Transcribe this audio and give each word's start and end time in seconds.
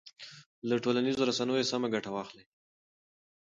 له 0.67 0.75
ټولنیزو 0.83 1.27
رسنیو 1.29 1.69
سمه 1.71 1.87
ګټه 1.93 2.09
واخلئ. 2.13 2.45